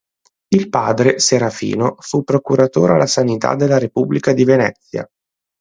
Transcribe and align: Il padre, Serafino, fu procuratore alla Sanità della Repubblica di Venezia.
Il 0.47 0.69
padre, 0.69 1.19
Serafino, 1.19 1.95
fu 1.99 2.23
procuratore 2.23 2.93
alla 2.93 3.05
Sanità 3.05 3.53
della 3.53 3.77
Repubblica 3.77 4.33
di 4.33 4.43
Venezia. 4.43 5.07